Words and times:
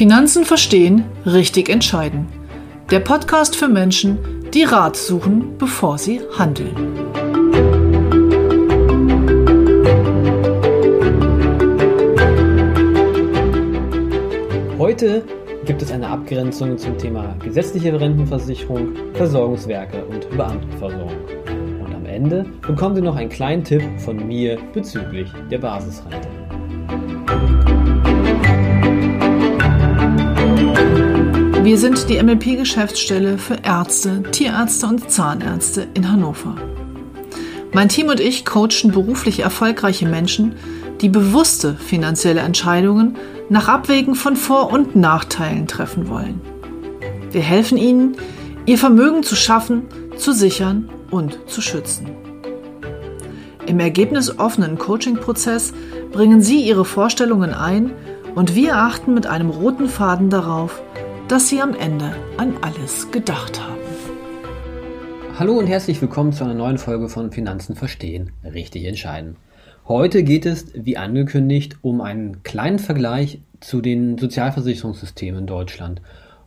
Finanzen 0.00 0.46
verstehen, 0.46 1.04
richtig 1.26 1.68
entscheiden. 1.68 2.26
Der 2.90 3.00
Podcast 3.00 3.54
für 3.54 3.68
Menschen, 3.68 4.18
die 4.54 4.62
Rat 4.62 4.96
suchen, 4.96 5.58
bevor 5.58 5.98
sie 5.98 6.22
handeln. 6.38 6.74
Heute 14.78 15.22
gibt 15.66 15.82
es 15.82 15.92
eine 15.92 16.08
Abgrenzung 16.08 16.78
zum 16.78 16.96
Thema 16.96 17.36
gesetzliche 17.44 18.00
Rentenversicherung, 18.00 18.94
Versorgungswerke 19.12 20.02
und 20.06 20.30
Beamtenversorgung. 20.30 21.39
Ende 22.20 22.44
bekommen 22.60 22.94
Sie 22.94 23.00
noch 23.00 23.16
einen 23.16 23.30
kleinen 23.30 23.64
Tipp 23.64 23.82
von 23.96 24.26
mir 24.26 24.58
bezüglich 24.74 25.30
der 25.50 25.56
Basisrente. 25.56 26.28
Wir 31.62 31.78
sind 31.78 32.10
die 32.10 32.22
MLP-Geschäftsstelle 32.22 33.38
für 33.38 33.56
Ärzte, 33.62 34.22
Tierärzte 34.32 34.86
und 34.86 35.10
Zahnärzte 35.10 35.86
in 35.94 36.12
Hannover. 36.12 36.56
Mein 37.72 37.88
Team 37.88 38.08
und 38.08 38.20
ich 38.20 38.44
coachen 38.44 38.90
beruflich 38.92 39.40
erfolgreiche 39.40 40.06
Menschen, 40.06 40.56
die 41.00 41.08
bewusste 41.08 41.74
finanzielle 41.74 42.40
Entscheidungen 42.40 43.16
nach 43.48 43.68
Abwägen 43.68 44.14
von 44.14 44.36
Vor- 44.36 44.70
und 44.70 44.94
Nachteilen 44.94 45.66
treffen 45.66 46.10
wollen. 46.10 46.42
Wir 47.30 47.40
helfen 47.40 47.78
ihnen, 47.78 48.18
ihr 48.66 48.76
Vermögen 48.76 49.22
zu 49.22 49.36
schaffen, 49.36 49.84
zu 50.18 50.34
sichern 50.34 50.90
und 51.10 51.38
zu 51.48 51.60
schützen. 51.60 52.08
Im 53.66 53.78
ergebnisoffenen 53.78 54.78
Coaching-Prozess 54.78 55.72
bringen 56.12 56.42
Sie 56.42 56.62
Ihre 56.62 56.84
Vorstellungen 56.84 57.54
ein 57.54 57.92
und 58.34 58.54
wir 58.54 58.76
achten 58.76 59.14
mit 59.14 59.26
einem 59.26 59.50
roten 59.50 59.88
Faden 59.88 60.30
darauf, 60.30 60.82
dass 61.28 61.48
Sie 61.48 61.60
am 61.60 61.74
Ende 61.74 62.14
an 62.36 62.54
alles 62.62 63.10
gedacht 63.10 63.60
haben. 63.60 63.80
Hallo 65.38 65.54
und 65.54 65.66
herzlich 65.66 66.00
willkommen 66.02 66.32
zu 66.32 66.44
einer 66.44 66.54
neuen 66.54 66.78
Folge 66.78 67.08
von 67.08 67.32
Finanzen 67.32 67.74
verstehen, 67.74 68.32
richtig 68.44 68.84
entscheiden. 68.84 69.36
Heute 69.88 70.22
geht 70.22 70.46
es, 70.46 70.72
wie 70.74 70.96
angekündigt, 70.96 71.78
um 71.82 72.00
einen 72.00 72.42
kleinen 72.42 72.78
Vergleich 72.78 73.40
zu 73.60 73.80
den 73.80 74.18
Sozialversicherungssystemen 74.18 75.40
in 75.40 75.46
Deutschland. 75.46 76.02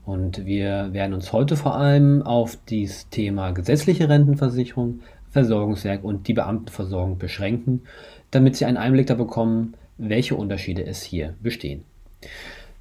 Und 0.06 0.46
wir 0.46 0.90
werden 0.92 1.14
uns 1.14 1.32
heute 1.32 1.56
vor 1.56 1.76
allem 1.76 2.22
auf 2.22 2.58
das 2.70 3.10
Thema 3.10 3.52
gesetzliche 3.52 4.10
Rentenversicherung, 4.10 5.00
Versorgungswerk 5.32 6.04
und 6.04 6.28
die 6.28 6.34
Beamtenversorgung 6.34 7.18
beschränken, 7.18 7.82
damit 8.30 8.56
Sie 8.56 8.66
einen 8.66 8.78
Einblick 8.78 9.08
da 9.08 9.16
bekommen, 9.16 9.76
welche 9.98 10.36
Unterschiede 10.36 10.86
es 10.86 11.02
hier 11.04 11.36
bestehen. 11.42 11.84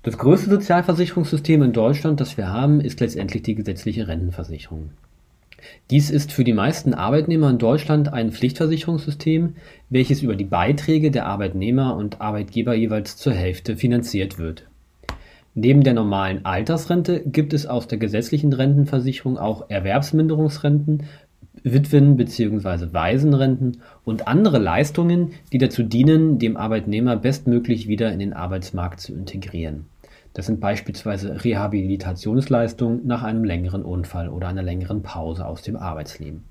Das 0.02 0.18
größte 0.18 0.50
Sozialversicherungssystem 0.50 1.62
in 1.62 1.72
Deutschland, 1.72 2.20
das 2.20 2.36
wir 2.36 2.48
haben, 2.48 2.80
ist 2.80 2.98
letztendlich 2.98 3.42
die 3.42 3.54
gesetzliche 3.54 4.08
Rentenversicherung. 4.08 4.90
Dies 5.90 6.10
ist 6.10 6.32
für 6.32 6.42
die 6.42 6.52
meisten 6.52 6.92
Arbeitnehmer 6.92 7.48
in 7.50 7.58
Deutschland 7.58 8.12
ein 8.12 8.32
Pflichtversicherungssystem, 8.32 9.54
welches 9.90 10.22
über 10.22 10.34
die 10.34 10.44
Beiträge 10.44 11.12
der 11.12 11.26
Arbeitnehmer 11.26 11.96
und 11.96 12.20
Arbeitgeber 12.20 12.74
jeweils 12.74 13.16
zur 13.16 13.32
Hälfte 13.32 13.76
finanziert 13.76 14.38
wird. 14.38 14.66
Neben 15.54 15.82
der 15.82 15.92
normalen 15.92 16.46
Altersrente 16.46 17.20
gibt 17.20 17.52
es 17.52 17.66
aus 17.66 17.86
der 17.86 17.98
gesetzlichen 17.98 18.54
Rentenversicherung 18.54 19.36
auch 19.36 19.68
Erwerbsminderungsrenten, 19.68 21.02
Witwen- 21.62 22.16
bzw. 22.16 22.92
Waisenrenten 22.92 23.82
und 24.04 24.26
andere 24.26 24.58
Leistungen, 24.58 25.32
die 25.52 25.58
dazu 25.58 25.82
dienen, 25.82 26.38
dem 26.38 26.56
Arbeitnehmer 26.56 27.16
bestmöglich 27.16 27.86
wieder 27.86 28.10
in 28.12 28.18
den 28.18 28.32
Arbeitsmarkt 28.32 29.00
zu 29.00 29.12
integrieren. 29.12 29.86
Das 30.32 30.46
sind 30.46 30.60
beispielsweise 30.60 31.44
Rehabilitationsleistungen 31.44 33.06
nach 33.06 33.22
einem 33.22 33.44
längeren 33.44 33.82
Unfall 33.82 34.30
oder 34.30 34.48
einer 34.48 34.62
längeren 34.62 35.02
Pause 35.02 35.46
aus 35.46 35.60
dem 35.60 35.76
Arbeitsleben. 35.76 36.44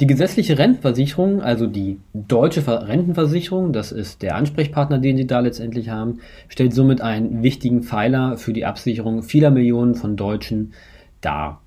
Die 0.00 0.06
gesetzliche 0.06 0.58
Rentenversicherung, 0.58 1.42
also 1.42 1.66
die 1.66 1.98
deutsche 2.12 2.66
Rentenversicherung, 2.66 3.72
das 3.72 3.92
ist 3.92 4.22
der 4.22 4.36
Ansprechpartner, 4.36 4.98
den 4.98 5.16
Sie 5.16 5.26
da 5.26 5.40
letztendlich 5.40 5.88
haben, 5.88 6.20
stellt 6.48 6.74
somit 6.74 7.00
einen 7.00 7.42
wichtigen 7.42 7.82
Pfeiler 7.82 8.36
für 8.36 8.52
die 8.52 8.64
Absicherung 8.64 9.22
vieler 9.22 9.50
Millionen 9.50 9.94
von 9.94 10.16
Deutschen 10.16 10.72
dar. 11.20 11.60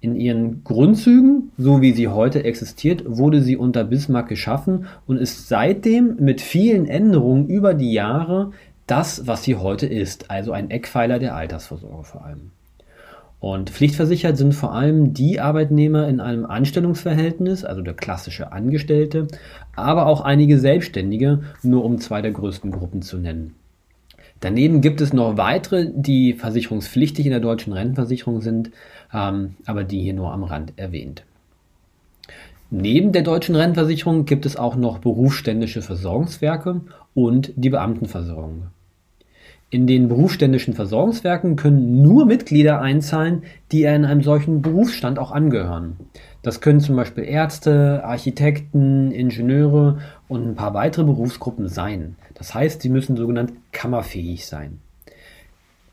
In 0.00 0.16
ihren 0.16 0.64
Grundzügen, 0.64 1.52
so 1.56 1.80
wie 1.80 1.92
sie 1.92 2.08
heute 2.08 2.42
existiert, 2.42 3.04
wurde 3.06 3.40
sie 3.40 3.56
unter 3.56 3.84
Bismarck 3.84 4.28
geschaffen 4.28 4.86
und 5.06 5.16
ist 5.16 5.48
seitdem 5.48 6.16
mit 6.18 6.40
vielen 6.40 6.88
Änderungen 6.88 7.46
über 7.46 7.72
die 7.72 7.92
Jahre 7.92 8.50
das, 8.88 9.28
was 9.28 9.44
sie 9.44 9.54
heute 9.54 9.86
ist, 9.86 10.28
also 10.28 10.50
ein 10.50 10.70
Eckpfeiler 10.70 11.20
der 11.20 11.36
Altersvorsorge 11.36 12.02
vor 12.02 12.24
allem. 12.24 12.50
Und 13.42 13.70
pflichtversichert 13.70 14.36
sind 14.36 14.54
vor 14.54 14.72
allem 14.72 15.14
die 15.14 15.40
Arbeitnehmer 15.40 16.06
in 16.06 16.20
einem 16.20 16.46
Anstellungsverhältnis, 16.46 17.64
also 17.64 17.82
der 17.82 17.94
klassische 17.94 18.52
Angestellte, 18.52 19.26
aber 19.74 20.06
auch 20.06 20.20
einige 20.20 20.60
Selbstständige, 20.60 21.40
nur 21.64 21.84
um 21.84 21.98
zwei 21.98 22.22
der 22.22 22.30
größten 22.30 22.70
Gruppen 22.70 23.02
zu 23.02 23.18
nennen. 23.18 23.56
Daneben 24.38 24.80
gibt 24.80 25.00
es 25.00 25.12
noch 25.12 25.38
weitere, 25.38 25.90
die 25.92 26.34
versicherungspflichtig 26.34 27.26
in 27.26 27.32
der 27.32 27.40
deutschen 27.40 27.72
Rentenversicherung 27.72 28.42
sind, 28.42 28.70
ähm, 29.12 29.56
aber 29.66 29.82
die 29.82 30.00
hier 30.00 30.14
nur 30.14 30.32
am 30.32 30.44
Rand 30.44 30.74
erwähnt. 30.76 31.24
Neben 32.70 33.10
der 33.10 33.22
deutschen 33.22 33.56
Rentenversicherung 33.56 34.24
gibt 34.24 34.46
es 34.46 34.54
auch 34.56 34.76
noch 34.76 34.98
berufsständische 34.98 35.82
Versorgungswerke 35.82 36.82
und 37.12 37.52
die 37.56 37.70
Beamtenversorgung. 37.70 38.68
In 39.72 39.86
den 39.86 40.08
berufsständischen 40.08 40.74
Versorgungswerken 40.74 41.56
können 41.56 42.02
nur 42.02 42.26
Mitglieder 42.26 42.82
einzahlen, 42.82 43.44
die 43.72 43.84
in 43.84 44.04
einem 44.04 44.20
solchen 44.22 44.60
Berufsstand 44.60 45.18
auch 45.18 45.32
angehören. 45.32 45.96
Das 46.42 46.60
können 46.60 46.80
zum 46.80 46.94
Beispiel 46.94 47.24
Ärzte, 47.24 48.04
Architekten, 48.04 49.12
Ingenieure 49.12 50.00
und 50.28 50.46
ein 50.46 50.54
paar 50.56 50.74
weitere 50.74 51.06
Berufsgruppen 51.06 51.68
sein. 51.68 52.16
Das 52.34 52.54
heißt, 52.54 52.82
sie 52.82 52.90
müssen 52.90 53.16
sogenannt 53.16 53.54
kammerfähig 53.72 54.44
sein. 54.44 54.80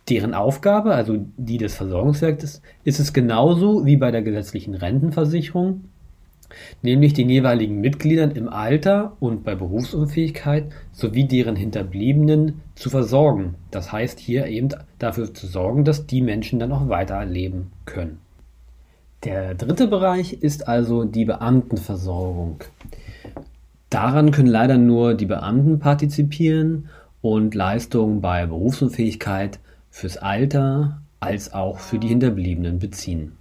Deren 0.09 0.34
Aufgabe, 0.34 0.94
also 0.94 1.16
die 1.38 1.57
des 1.57 1.75
Versorgungswerkes, 1.75 2.61
ist 2.84 3.00
es 3.00 3.13
genauso 3.13 3.85
wie 3.85 3.96
bei 3.96 4.11
der 4.11 4.23
gesetzlichen 4.23 4.73
Rentenversicherung, 4.73 5.85
nämlich 6.81 7.13
den 7.13 7.29
jeweiligen 7.29 7.79
Mitgliedern 7.81 8.31
im 8.31 8.49
Alter 8.49 9.17
und 9.19 9.43
bei 9.43 9.55
Berufsunfähigkeit 9.55 10.71
sowie 10.91 11.25
deren 11.25 11.55
Hinterbliebenen 11.55 12.61
zu 12.75 12.89
versorgen. 12.89 13.55
Das 13.71 13.91
heißt 13.91 14.19
hier 14.19 14.47
eben 14.47 14.69
dafür 14.97 15.33
zu 15.33 15.47
sorgen, 15.47 15.83
dass 15.85 16.07
die 16.07 16.21
Menschen 16.21 16.59
dann 16.59 16.71
auch 16.71 16.89
weiterleben 16.89 17.71
können. 17.85 18.19
Der 19.23 19.53
dritte 19.53 19.87
Bereich 19.87 20.33
ist 20.33 20.67
also 20.67 21.03
die 21.03 21.25
Beamtenversorgung. 21.25 22.63
Daran 23.89 24.31
können 24.31 24.47
leider 24.47 24.77
nur 24.77 25.13
die 25.13 25.25
Beamten 25.25 25.79
partizipieren 25.79 26.89
und 27.21 27.53
Leistungen 27.53 28.21
bei 28.21 28.45
Berufsunfähigkeit 28.45 29.59
fürs 29.89 30.17
Alter 30.17 31.01
als 31.19 31.53
auch 31.53 31.79
für 31.79 31.99
die 31.99 32.07
Hinterbliebenen 32.07 32.79
beziehen. 32.79 33.33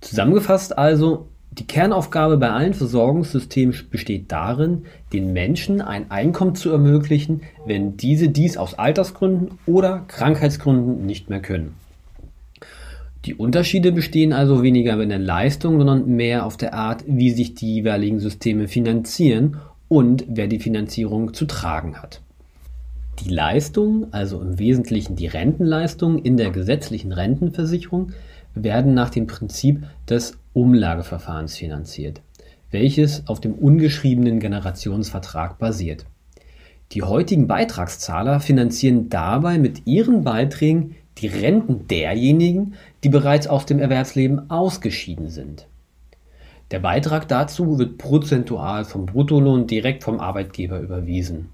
Zusammengefasst 0.00 0.76
also, 0.76 1.28
die 1.58 1.66
Kernaufgabe 1.66 2.36
bei 2.36 2.50
allen 2.50 2.74
Versorgungssystemen 2.74 3.76
besteht 3.88 4.32
darin, 4.32 4.86
den 5.12 5.32
Menschen 5.32 5.80
ein 5.80 6.10
Einkommen 6.10 6.56
zu 6.56 6.70
ermöglichen, 6.70 7.42
wenn 7.64 7.96
diese 7.96 8.28
dies 8.28 8.56
aus 8.56 8.74
Altersgründen 8.74 9.58
oder 9.64 10.04
Krankheitsgründen 10.08 11.06
nicht 11.06 11.30
mehr 11.30 11.40
können. 11.40 11.74
Die 13.24 13.34
Unterschiede 13.34 13.92
bestehen 13.92 14.32
also 14.32 14.62
weniger 14.62 15.00
in 15.00 15.08
der 15.08 15.20
Leistung, 15.20 15.78
sondern 15.78 16.06
mehr 16.16 16.44
auf 16.44 16.56
der 16.56 16.74
Art, 16.74 17.04
wie 17.06 17.30
sich 17.30 17.54
die 17.54 17.74
jeweiligen 17.74 18.18
Systeme 18.18 18.66
finanzieren 18.66 19.58
und 19.88 20.24
wer 20.28 20.48
die 20.48 20.58
Finanzierung 20.58 21.34
zu 21.34 21.46
tragen 21.46 22.02
hat. 22.02 22.20
Die 23.20 23.30
Leistung, 23.30 24.12
also 24.12 24.40
im 24.40 24.58
Wesentlichen 24.58 25.14
die 25.14 25.28
Rentenleistung 25.28 26.18
in 26.18 26.36
der 26.36 26.50
gesetzlichen 26.50 27.12
Rentenversicherung, 27.12 28.10
werden 28.54 28.94
nach 28.94 29.10
dem 29.10 29.26
Prinzip 29.26 29.84
des 30.08 30.38
Umlageverfahrens 30.52 31.56
finanziert, 31.56 32.20
welches 32.70 33.26
auf 33.26 33.40
dem 33.40 33.54
ungeschriebenen 33.54 34.40
Generationsvertrag 34.40 35.58
basiert. 35.58 36.06
Die 36.92 37.02
heutigen 37.02 37.46
Beitragszahler 37.46 38.40
finanzieren 38.40 39.08
dabei 39.08 39.58
mit 39.58 39.86
ihren 39.86 40.22
Beiträgen 40.22 40.96
die 41.18 41.26
Renten 41.26 41.88
derjenigen, 41.88 42.74
die 43.02 43.08
bereits 43.08 43.46
aus 43.46 43.66
dem 43.66 43.78
Erwerbsleben 43.78 44.50
ausgeschieden 44.50 45.28
sind. 45.28 45.66
Der 46.70 46.80
Beitrag 46.80 47.28
dazu 47.28 47.78
wird 47.78 47.98
prozentual 47.98 48.84
vom 48.84 49.06
Bruttolohn 49.06 49.66
direkt 49.66 50.02
vom 50.02 50.20
Arbeitgeber 50.20 50.80
überwiesen 50.80 51.53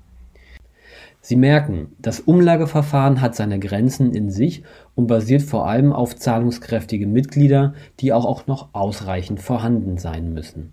Sie 1.31 1.37
merken, 1.37 1.93
das 2.00 2.19
Umlageverfahren 2.19 3.21
hat 3.21 3.37
seine 3.37 3.61
Grenzen 3.61 4.12
in 4.12 4.31
sich 4.31 4.65
und 4.97 5.06
basiert 5.06 5.43
vor 5.43 5.69
allem 5.69 5.93
auf 5.93 6.17
zahlungskräftige 6.17 7.06
Mitglieder, 7.06 7.73
die 8.00 8.12
auch 8.12 8.49
noch 8.49 8.71
ausreichend 8.73 9.41
vorhanden 9.41 9.97
sein 9.97 10.32
müssen. 10.32 10.73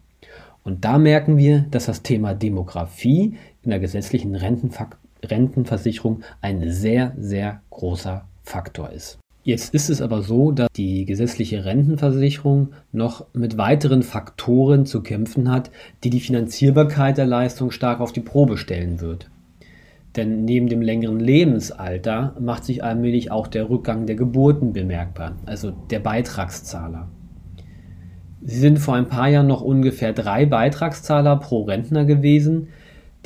Und 0.63 0.83
da 0.83 0.97
merken 0.97 1.37
wir, 1.37 1.67
dass 1.69 1.85
das 1.85 2.01
Thema 2.01 2.33
Demografie 2.33 3.35
in 3.61 3.69
der 3.69 3.79
gesetzlichen 3.79 4.33
Rentenfak 4.33 4.97
Rentenversicherung 5.23 6.23
ein 6.41 6.71
sehr, 6.71 7.13
sehr 7.19 7.61
großer 7.69 8.25
Faktor 8.41 8.89
ist. 8.89 9.19
Jetzt 9.43 9.75
ist 9.75 9.91
es 9.91 10.01
aber 10.01 10.23
so, 10.23 10.51
dass 10.51 10.69
die 10.75 11.05
gesetzliche 11.05 11.65
Rentenversicherung 11.65 12.69
noch 12.91 13.27
mit 13.33 13.59
weiteren 13.59 14.01
Faktoren 14.01 14.87
zu 14.87 15.03
kämpfen 15.03 15.51
hat, 15.51 15.69
die 16.03 16.09
die 16.09 16.19
Finanzierbarkeit 16.19 17.19
der 17.19 17.27
Leistung 17.27 17.69
stark 17.69 17.99
auf 17.99 18.11
die 18.11 18.21
Probe 18.21 18.57
stellen 18.57 19.01
wird. 19.01 19.29
Denn 20.17 20.45
neben 20.45 20.67
dem 20.67 20.81
längeren 20.81 21.19
Lebensalter 21.19 22.35
macht 22.39 22.65
sich 22.65 22.83
allmählich 22.83 23.31
auch 23.31 23.45
der 23.47 23.69
Rückgang 23.69 24.07
der 24.07 24.15
Geburten 24.15 24.73
bemerkbar, 24.73 25.35
also 25.45 25.69
der 25.69 25.99
Beitragszahler. 25.99 27.07
Sie 28.41 28.59
sind 28.59 28.79
vor 28.79 28.95
ein 28.95 29.07
paar 29.07 29.29
Jahren 29.29 29.45
noch 29.45 29.61
ungefähr 29.61 30.13
drei 30.13 30.47
Beitragszahler 30.47 31.35
pro 31.37 31.63
Rentner 31.63 32.05
gewesen, 32.05 32.69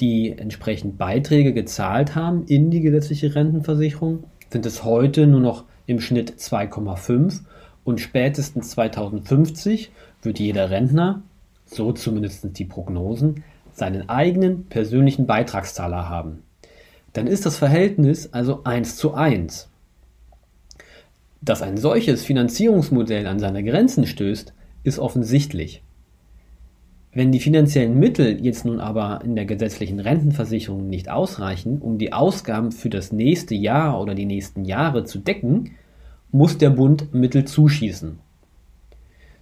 die 0.02 0.38
entsprechend 0.38 0.98
Beiträge 0.98 1.54
gezahlt 1.54 2.16
haben 2.16 2.44
in 2.48 2.72
die 2.72 2.82
gesetzliche 2.82 3.36
Rentenversicherung, 3.36 4.26
sind 4.50 4.66
es 4.66 4.84
heute 4.84 5.28
nur 5.28 5.40
noch 5.40 5.64
im 5.86 6.02
Schnitt 6.02 6.34
2,5 6.38 7.42
und 7.86 8.02
spätestens 8.02 8.72
2050 8.72 9.92
wird 10.24 10.40
jeder 10.40 10.70
Rentner, 10.70 11.22
so 11.66 11.94
zumindest 11.94 12.58
die 12.58 12.66
Prognosen, 12.66 13.44
seinen 13.72 14.10
eigenen 14.10 14.66
persönlichen 14.66 15.26
Beitragszahler 15.26 16.10
haben. 16.10 16.44
Dann 17.14 17.28
ist 17.28 17.46
das 17.46 17.58
Verhältnis 17.58 18.32
also 18.32 18.64
1 18.64 18.96
zu 18.96 19.14
1. 19.14 19.70
Dass 21.42 21.62
ein 21.62 21.78
solches 21.78 22.24
Finanzierungsmodell 22.24 23.28
an 23.28 23.40
seine 23.40 23.64
Grenzen 23.64 24.06
stößt, 24.06 24.54
ist 24.84 25.00
offensichtlich. 25.00 25.84
Wenn 27.14 27.34
die 27.34 27.42
finanziellen 27.42 28.00
Mittel 28.00 28.40
jetzt 28.46 28.64
nun 28.64 28.80
aber 28.80 29.22
in 29.26 29.36
der 29.36 29.46
gesetzlichen 29.46 30.00
Rentenversicherung 30.00 30.88
nicht 30.88 31.10
ausreichen, 31.10 31.80
um 31.80 31.98
die 31.98 32.14
Ausgaben 32.14 32.72
für 32.72 32.90
das 32.90 33.12
nächste 33.12 33.54
Jahr 33.54 34.00
oder 34.00 34.16
die 34.16 34.26
nächsten 34.26 34.64
Jahre 34.64 35.04
zu 35.04 35.20
decken, 35.20 35.72
muss 36.32 36.58
der 36.58 36.70
Bund 36.70 37.14
Mittel 37.14 37.44
zuschießen. 37.44 38.20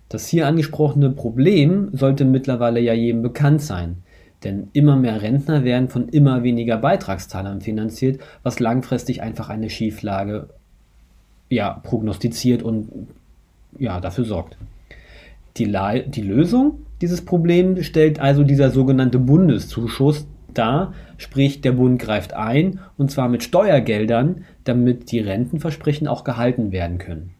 Das 0.07 0.27
hier 0.27 0.48
angesprochene 0.48 1.12
Problem 1.12 1.89
sollte 1.94 2.25
mittlerweile 2.25 2.80
ja 2.80 2.94
jedem 2.94 3.21
bekannt 3.21 3.62
sein, 3.62 3.98
denn 4.44 4.69
immer 4.74 4.95
mehr 4.95 5.21
Rentner 5.21 5.63
werden 5.63 5.89
von 5.89 6.09
immer 6.09 6.44
weniger 6.44 6.77
Beitragszahlern 6.77 7.62
finanziert, 7.62 8.21
was 8.44 8.59
langfristig 8.59 9.21
einfach 9.21 9.50
eine 9.50 9.69
Schieflage 9.69 10.50
ja, 11.50 11.71
prognostiziert 11.83 12.63
und 12.63 13.07
ja, 13.77 14.00
dafür 14.00 14.25
sorgt. 14.25 14.57
Die, 15.57 15.65
die 16.07 16.21
Lösung 16.21 16.86
dieses 17.01 17.24
Problems 17.24 17.86
stellt 17.86 18.19
also 18.19 18.44
dieser 18.44 18.71
sogenannte 18.71 19.19
Bundeszuschuss 19.19 20.27
dar, 20.53 20.94
sprich 21.18 21.62
der 21.62 21.74
Bund 21.74 22.00
greift 22.00 22.33
ein 22.33 22.80
und 22.97 23.12
zwar 23.12 23.30
mit 23.30 23.44
Steuergeldern, 23.44 24.45
damit 24.63 25.12
die 25.12 25.19
Rentenversprechen 25.19 26.07
auch 26.07 26.24
gehalten 26.24 26.71
werden 26.71 26.97
können. 26.97 27.31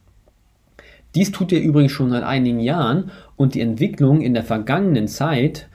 Dies 1.16 1.32
tut 1.32 1.52
er 1.52 1.62
übrigens 1.62 1.92
schon 1.92 2.12
seit 2.12 2.24
einigen 2.24 2.60
Jahren 2.60 3.12
und 3.36 3.56
die 3.56 3.62
Entwicklung 3.62 4.22
in 4.22 4.34
der 4.34 4.44
vergangenen 4.44 5.08
Zeit, 5.08 5.68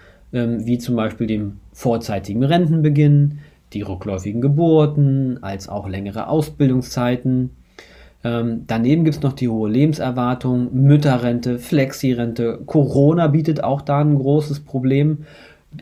wie 0.67 0.79
zum 0.79 0.97
Beispiel 0.97 1.27
dem 1.27 1.61
vorzeitigen 1.73 2.43
Rentenbeginn, 2.43 3.39
die 3.73 3.83
rückläufigen 3.83 4.41
Geburten, 4.41 5.43
als 5.43 5.69
auch 5.69 5.89
längere 5.89 6.29
Ausbildungszeiten, 6.29 7.51
ähm, 8.25 8.65
daneben 8.67 9.05
gibt 9.05 9.17
es 9.17 9.23
noch 9.23 9.35
die 9.35 9.49
hohe 9.49 9.71
Lebenserwartung, 9.71 10.71
Mütterrente, 10.73 11.59
Flexirente, 11.59 12.63
Corona 12.65 13.27
bietet 13.29 13.63
auch 13.63 13.83
da 13.83 14.01
ein 14.01 14.17
großes 14.17 14.61
Problem, 14.61 15.25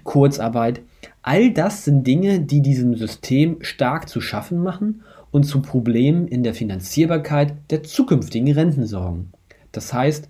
Kurzarbeit. 0.02 0.81
All 1.22 1.52
das 1.52 1.84
sind 1.84 2.04
Dinge, 2.06 2.40
die 2.40 2.60
diesem 2.60 2.96
System 2.96 3.58
stark 3.60 4.08
zu 4.08 4.20
schaffen 4.20 4.58
machen 4.58 5.02
und 5.31 5.44
zu 5.44 5.62
Problemen 5.62 6.26
in 6.26 6.43
der 6.43 6.54
Finanzierbarkeit 6.54 7.54
der 7.70 7.84
zukünftigen 7.84 8.52
Renten 8.52 8.87
sorgen. 8.87 9.32
Das 9.70 9.93
heißt, 9.93 10.28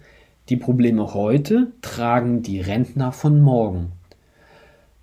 die 0.50 0.56
Probleme 0.56 1.14
heute 1.14 1.72
tragen 1.80 2.42
die 2.42 2.60
Rentner 2.60 3.12
von 3.12 3.40
morgen. 3.40 3.92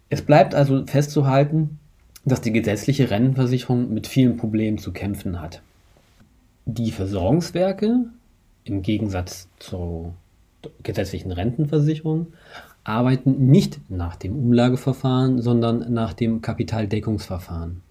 Es 0.09 0.23
bleibt 0.23 0.55
also 0.55 0.85
festzuhalten, 0.87 1.79
dass 2.25 2.41
die 2.41 2.51
gesetzliche 2.51 3.09
Rentenversicherung 3.09 3.93
mit 3.93 4.07
vielen 4.07 4.37
Problemen 4.37 4.77
zu 4.77 4.91
kämpfen 4.91 5.39
hat. 5.39 5.61
Die 6.65 6.91
Versorgungswerke, 6.91 8.05
im 8.63 8.81
Gegensatz 8.81 9.47
zur 9.59 10.13
gesetzlichen 10.83 11.31
Rentenversicherung, 11.31 12.27
arbeiten 12.83 13.47
nicht 13.47 13.79
nach 13.89 14.15
dem 14.15 14.35
Umlageverfahren, 14.35 15.41
sondern 15.41 15.93
nach 15.93 16.13
dem 16.13 16.41
Kapitaldeckungsverfahren. 16.41 17.81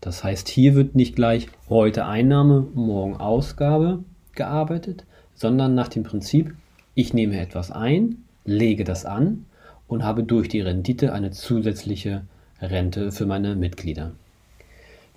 Das 0.00 0.22
heißt, 0.22 0.48
hier 0.48 0.74
wird 0.74 0.94
nicht 0.94 1.16
gleich 1.16 1.48
heute 1.68 2.04
Einnahme, 2.04 2.66
morgen 2.74 3.16
Ausgabe 3.16 4.04
gearbeitet, 4.32 5.04
sondern 5.34 5.74
nach 5.74 5.88
dem 5.88 6.02
Prinzip, 6.02 6.54
ich 6.94 7.14
nehme 7.14 7.40
etwas 7.40 7.70
ein, 7.70 8.24
lege 8.44 8.84
das 8.84 9.04
an 9.04 9.44
und 9.88 10.04
habe 10.04 10.22
durch 10.22 10.48
die 10.48 10.60
Rendite 10.60 11.12
eine 11.12 11.32
zusätzliche 11.32 12.22
Rente 12.60 13.10
für 13.10 13.26
meine 13.26 13.56
Mitglieder. 13.56 14.12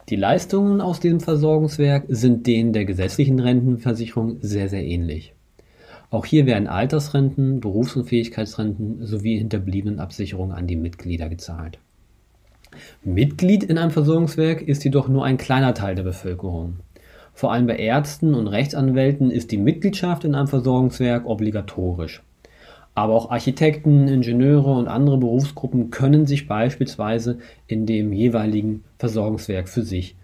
Die 0.10 0.16
Leistungen 0.16 0.82
aus 0.82 1.00
diesem 1.00 1.20
Versorgungswerk 1.20 2.06
sind 2.08 2.48
denen 2.48 2.74
der 2.74 2.86
gesetzlichen 2.86 3.40
Rentenversicherung 3.40 4.38
sehr, 4.42 4.68
sehr 4.68 4.84
ähnlich. 4.84 5.34
Auch 6.10 6.26
hier 6.26 6.46
werden 6.46 6.68
Altersrenten, 6.68 7.62
Berufsunfähigkeitsrenten 7.62 9.06
sowie 9.06 9.38
Hinterbliebenenabsicherung 9.38 10.52
an 10.52 10.68
die 10.68 10.76
Mitglieder 10.76 11.30
gezahlt. 11.30 11.80
Mitglied 13.04 13.64
in 13.64 13.78
einem 13.78 13.92
Versorgungswerk 13.92 14.62
ist 14.62 14.84
jedoch 14.84 15.08
nur 15.08 15.24
ein 15.24 15.38
kleiner 15.38 15.74
Teil 15.74 15.96
der 15.96 16.04
Bevölkerung. 16.04 16.78
Vor 17.34 17.54
allem 17.54 17.68
bei 17.68 17.78
Ärzten 17.78 18.34
und 18.34 18.48
Rechtsanwälten 18.48 19.32
ist 19.32 19.52
die 19.52 19.58
Mitgliedschaft 19.58 20.26
in 20.26 20.36
einem 20.36 20.48
Versorgungswerk 20.48 21.26
obligatorisch. 21.26 22.22
Aber 22.94 23.14
auch 23.14 23.32
Architekten, 23.32 24.08
Ingenieure 24.08 24.74
und 24.74 24.88
andere 24.88 25.18
Berufsgruppen 25.18 25.92
können 25.92 26.26
sich 26.26 26.48
beispielsweise 26.48 27.40
in 27.68 27.86
dem 27.86 28.12
jeweiligen 28.12 28.84
Versorgungswerk 28.98 29.70
für 29.70 29.84
sich 29.84 30.16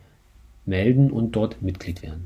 melden 0.66 1.12
und 1.12 1.36
dort 1.36 1.62
Mitglied 1.62 2.04
werden. 2.04 2.25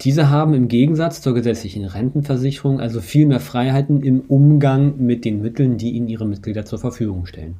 Diese 0.00 0.28
haben 0.28 0.52
im 0.54 0.68
Gegensatz 0.68 1.22
zur 1.22 1.34
gesetzlichen 1.34 1.84
Rentenversicherung 1.84 2.80
also 2.80 3.00
viel 3.00 3.26
mehr 3.26 3.40
Freiheiten 3.40 4.02
im 4.02 4.20
Umgang 4.20 4.98
mit 4.98 5.24
den 5.24 5.40
Mitteln, 5.40 5.78
die 5.78 5.92
ihnen 5.92 6.08
ihre 6.08 6.26
Mitglieder 6.26 6.64
zur 6.64 6.78
Verfügung 6.78 7.26
stellen. 7.26 7.56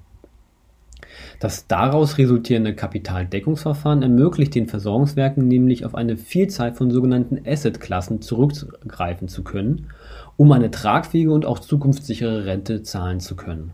Das 1.41 1.67
daraus 1.67 2.19
resultierende 2.19 2.75
Kapitaldeckungsverfahren 2.75 4.03
ermöglicht 4.03 4.55
den 4.55 4.67
Versorgungswerken 4.67 5.47
nämlich 5.47 5.85
auf 5.85 5.95
eine 5.95 6.17
Vielzahl 6.17 6.75
von 6.75 6.91
sogenannten 6.91 7.41
Assetklassen 7.47 8.21
zurückgreifen 8.21 9.29
zu 9.29 9.45
können 9.45 9.87
um 10.37 10.53
eine 10.53 10.71
tragfähige 10.71 11.33
und 11.33 11.47
auch 11.47 11.59
zukunftssichere 11.59 12.47
Rente 12.47 12.83
zahlen 12.83 13.21
zu 13.21 13.37
können. 13.37 13.73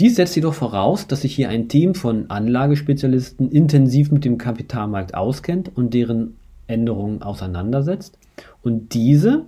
Dies 0.00 0.16
setzt 0.16 0.34
jedoch 0.34 0.54
voraus, 0.54 1.06
dass 1.06 1.20
sich 1.20 1.34
hier 1.34 1.48
ein 1.48 1.68
Team 1.68 1.94
von 1.94 2.28
Anlagespezialisten 2.28 3.52
intensiv 3.52 4.10
mit 4.10 4.24
dem 4.24 4.38
Kapitalmarkt 4.38 5.14
auskennt 5.14 5.70
und 5.76 5.94
deren 5.94 6.34
Änderungen 6.66 7.22
auseinandersetzt 7.22 8.18
und 8.62 8.94
diese 8.94 9.44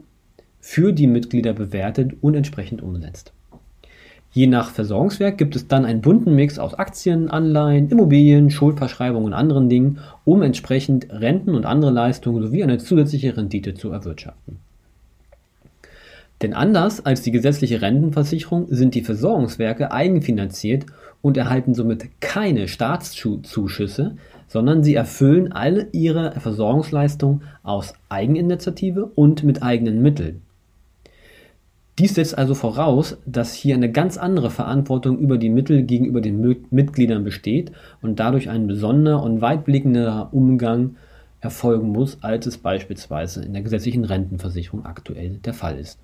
für 0.61 0.93
die 0.93 1.09
Mitglieder 1.09 1.53
bewertet 1.53 2.13
und 2.21 2.35
entsprechend 2.35 2.81
umsetzt. 2.81 3.33
Je 4.33 4.47
nach 4.47 4.71
Versorgungswerk 4.71 5.39
gibt 5.39 5.57
es 5.57 5.67
dann 5.67 5.85
einen 5.85 6.03
bunten 6.03 6.35
Mix 6.35 6.59
aus 6.59 6.75
Aktien, 6.75 7.31
Anleihen, 7.31 7.89
Immobilien, 7.89 8.51
Schuldverschreibungen 8.51 9.29
und 9.29 9.33
anderen 9.33 9.69
Dingen, 9.69 9.99
um 10.25 10.43
entsprechend 10.43 11.11
Renten 11.11 11.55
und 11.55 11.65
andere 11.65 11.91
Leistungen 11.91 12.43
sowie 12.43 12.63
eine 12.63 12.79
zusätzliche 12.79 13.37
Rendite 13.37 13.75
zu 13.75 13.91
erwirtschaften. 13.91 14.59
Denn 16.43 16.53
anders 16.53 17.05
als 17.05 17.23
die 17.23 17.31
gesetzliche 17.31 17.81
Rentenversicherung 17.81 18.67
sind 18.69 18.95
die 18.95 19.03
Versorgungswerke 19.03 19.91
eigenfinanziert 19.91 20.87
und 21.23 21.37
erhalten 21.37 21.75
somit 21.75 22.21
keine 22.21 22.69
Staatszuschüsse, 22.69 24.17
sondern 24.47 24.85
sie 24.85 24.95
erfüllen 24.95 25.53
alle 25.53 25.89
ihre 25.93 26.33
Versorgungsleistungen 26.33 27.43
aus 27.63 27.95
Eigeninitiative 28.11 29.07
und 29.15 29.45
mit 29.45 29.63
eigenen 29.63 30.03
Mitteln. 30.03 30.43
Dies 31.99 32.15
setzt 32.15 32.37
also 32.37 32.55
voraus, 32.55 33.17
dass 33.25 33.55
hier 33.55 33.75
eine 33.75 33.91
ganz 33.91 34.19
andere 34.19 34.51
Verantwortung 34.51 35.19
über 35.19 35.39
die 35.39 35.49
Mittel 35.49 35.83
gegenüber 35.83 36.21
den 36.21 36.67
Mitgliedern 36.69 37.25
besteht 37.25 37.73
und 38.03 38.21
dadurch 38.21 38.51
ein 38.51 38.67
besonderer 38.67 39.23
und 39.23 39.41
weitblickender 39.41 40.29
Umgang 40.33 40.97
erfolgen 41.41 41.89
muss, 41.89 42.19
als 42.23 42.45
es 42.45 42.59
beispielsweise 42.59 43.43
in 43.43 43.55
der 43.55 43.63
gesetzlichen 43.63 44.05
Rentenversicherung 44.05 44.85
aktuell 44.85 45.39
der 45.39 45.55
Fall 45.55 45.79
ist. 45.79 45.99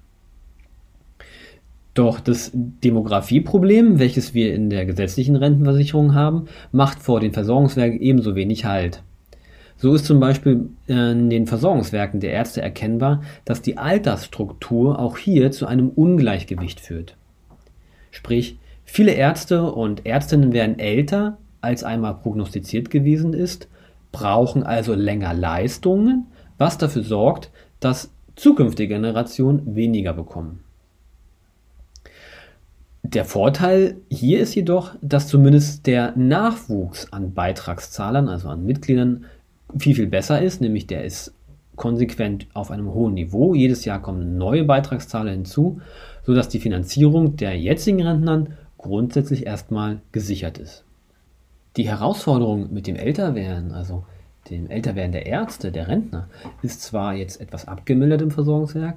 Doch 1.94 2.20
das 2.20 2.50
Demografieproblem, 2.54 3.98
welches 3.98 4.32
wir 4.32 4.54
in 4.54 4.70
der 4.70 4.86
gesetzlichen 4.86 5.36
Rentenversicherung 5.36 6.14
haben, 6.14 6.46
macht 6.70 7.00
vor 7.00 7.20
den 7.20 7.32
Versorgungswerken 7.32 8.00
ebenso 8.00 8.34
wenig 8.34 8.64
Halt. 8.64 9.02
So 9.76 9.94
ist 9.94 10.06
zum 10.06 10.20
Beispiel 10.20 10.70
in 10.86 11.28
den 11.28 11.46
Versorgungswerken 11.46 12.20
der 12.20 12.30
Ärzte 12.30 12.62
erkennbar, 12.62 13.22
dass 13.44 13.62
die 13.62 13.78
Altersstruktur 13.78 14.98
auch 14.98 15.18
hier 15.18 15.50
zu 15.50 15.66
einem 15.66 15.88
Ungleichgewicht 15.88 16.80
führt. 16.80 17.16
Sprich, 18.10 18.58
viele 18.84 19.12
Ärzte 19.12 19.64
und 19.72 20.06
Ärztinnen 20.06 20.52
werden 20.52 20.78
älter, 20.78 21.38
als 21.60 21.82
einmal 21.84 22.14
prognostiziert 22.14 22.90
gewesen 22.90 23.34
ist, 23.34 23.68
brauchen 24.12 24.62
also 24.62 24.94
länger 24.94 25.34
Leistungen, 25.34 26.26
was 26.58 26.78
dafür 26.78 27.02
sorgt, 27.02 27.50
dass 27.80 28.12
zukünftige 28.36 28.94
Generationen 28.94 29.74
weniger 29.74 30.12
bekommen. 30.12 30.61
Der 33.12 33.26
Vorteil 33.26 33.96
hier 34.08 34.40
ist 34.40 34.54
jedoch, 34.54 34.94
dass 35.02 35.28
zumindest 35.28 35.86
der 35.86 36.16
Nachwuchs 36.16 37.12
an 37.12 37.34
Beitragszahlern, 37.34 38.30
also 38.30 38.48
an 38.48 38.64
Mitgliedern, 38.64 39.26
viel, 39.76 39.94
viel 39.94 40.06
besser 40.06 40.40
ist, 40.40 40.62
nämlich 40.62 40.86
der 40.86 41.04
ist 41.04 41.34
konsequent 41.76 42.46
auf 42.54 42.70
einem 42.70 42.94
hohen 42.94 43.12
Niveau. 43.12 43.54
Jedes 43.54 43.84
Jahr 43.84 44.00
kommen 44.00 44.38
neue 44.38 44.64
Beitragszahler 44.64 45.32
hinzu, 45.32 45.80
sodass 46.24 46.48
die 46.48 46.60
Finanzierung 46.60 47.36
der 47.36 47.58
jetzigen 47.58 48.00
Rentnern 48.00 48.54
grundsätzlich 48.78 49.44
erstmal 49.44 50.00
gesichert 50.12 50.56
ist. 50.56 50.84
Die 51.76 51.88
Herausforderung 51.88 52.72
mit 52.72 52.86
dem 52.86 52.96
Älterwerden, 52.96 53.72
also 53.72 54.04
dem 54.48 54.70
Älterwerden 54.70 55.12
der 55.12 55.26
Ärzte, 55.26 55.70
der 55.70 55.88
Rentner, 55.88 56.28
ist 56.62 56.80
zwar 56.80 57.14
jetzt 57.14 57.42
etwas 57.42 57.68
abgemildert 57.68 58.22
im 58.22 58.30
Versorgungswerk, 58.30 58.96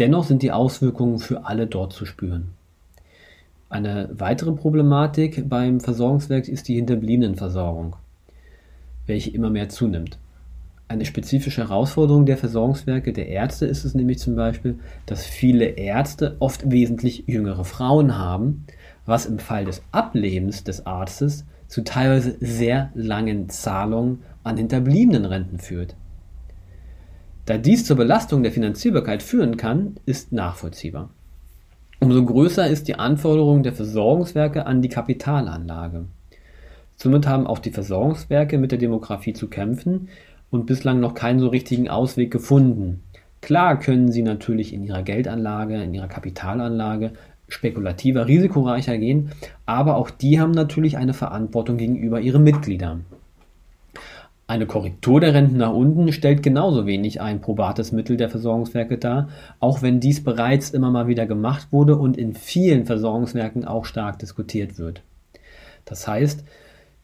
dennoch 0.00 0.24
sind 0.24 0.42
die 0.42 0.52
Auswirkungen 0.52 1.20
für 1.20 1.46
alle 1.46 1.68
dort 1.68 1.92
zu 1.92 2.04
spüren. 2.04 2.48
Eine 3.74 4.08
weitere 4.12 4.52
Problematik 4.52 5.48
beim 5.48 5.80
Versorgungswerk 5.80 6.46
ist 6.46 6.68
die 6.68 6.76
Hinterbliebenenversorgung, 6.76 7.96
welche 9.06 9.30
immer 9.30 9.50
mehr 9.50 9.68
zunimmt. 9.68 10.16
Eine 10.86 11.04
spezifische 11.04 11.62
Herausforderung 11.62 12.24
der 12.24 12.36
Versorgungswerke 12.36 13.12
der 13.12 13.26
Ärzte 13.26 13.66
ist 13.66 13.84
es 13.84 13.96
nämlich 13.96 14.20
zum 14.20 14.36
Beispiel, 14.36 14.78
dass 15.06 15.26
viele 15.26 15.64
Ärzte 15.64 16.36
oft 16.38 16.70
wesentlich 16.70 17.24
jüngere 17.26 17.64
Frauen 17.64 18.16
haben, 18.16 18.64
was 19.06 19.26
im 19.26 19.40
Fall 19.40 19.64
des 19.64 19.82
Ablebens 19.90 20.62
des 20.62 20.86
Arztes 20.86 21.44
zu 21.66 21.82
teilweise 21.82 22.36
sehr 22.38 22.92
langen 22.94 23.48
Zahlungen 23.48 24.20
an 24.44 24.56
hinterbliebenen 24.56 25.24
Renten 25.24 25.58
führt. 25.58 25.96
Da 27.44 27.58
dies 27.58 27.84
zur 27.84 27.96
Belastung 27.96 28.44
der 28.44 28.52
Finanzierbarkeit 28.52 29.24
führen 29.24 29.56
kann, 29.56 29.96
ist 30.06 30.30
nachvollziehbar. 30.30 31.10
Umso 32.00 32.24
größer 32.24 32.66
ist 32.66 32.88
die 32.88 32.96
Anforderung 32.96 33.62
der 33.62 33.72
Versorgungswerke 33.72 34.66
an 34.66 34.82
die 34.82 34.88
Kapitalanlage. 34.88 36.06
Somit 36.96 37.26
haben 37.26 37.46
auch 37.46 37.58
die 37.58 37.70
Versorgungswerke 37.70 38.58
mit 38.58 38.72
der 38.72 38.78
Demografie 38.78 39.32
zu 39.32 39.48
kämpfen 39.48 40.08
und 40.50 40.66
bislang 40.66 41.00
noch 41.00 41.14
keinen 41.14 41.40
so 41.40 41.48
richtigen 41.48 41.88
Ausweg 41.88 42.30
gefunden. 42.30 43.02
Klar 43.40 43.78
können 43.78 44.10
sie 44.10 44.22
natürlich 44.22 44.72
in 44.72 44.84
ihrer 44.84 45.02
Geldanlage, 45.02 45.82
in 45.82 45.94
ihrer 45.94 46.08
Kapitalanlage 46.08 47.12
spekulativer, 47.48 48.26
risikoreicher 48.26 48.96
gehen, 48.98 49.30
aber 49.66 49.96
auch 49.96 50.10
die 50.10 50.40
haben 50.40 50.52
natürlich 50.52 50.96
eine 50.96 51.14
Verantwortung 51.14 51.76
gegenüber 51.76 52.20
ihren 52.20 52.42
Mitgliedern. 52.42 53.04
Eine 54.46 54.66
Korrektur 54.66 55.20
der 55.20 55.32
Renten 55.32 55.56
nach 55.56 55.72
unten 55.72 56.12
stellt 56.12 56.42
genauso 56.42 56.84
wenig 56.84 57.20
ein 57.22 57.40
probates 57.40 57.92
Mittel 57.92 58.18
der 58.18 58.28
Versorgungswerke 58.28 58.98
dar, 58.98 59.28
auch 59.58 59.80
wenn 59.80 60.00
dies 60.00 60.22
bereits 60.22 60.70
immer 60.70 60.90
mal 60.90 61.08
wieder 61.08 61.24
gemacht 61.24 61.68
wurde 61.70 61.96
und 61.96 62.18
in 62.18 62.34
vielen 62.34 62.84
Versorgungswerken 62.84 63.64
auch 63.64 63.86
stark 63.86 64.18
diskutiert 64.18 64.78
wird. 64.78 65.02
Das 65.86 66.06
heißt, 66.06 66.44